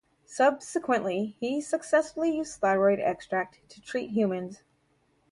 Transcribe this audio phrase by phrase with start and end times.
[0.25, 4.63] Subsequently he successfully used thyroid extract to treat humans.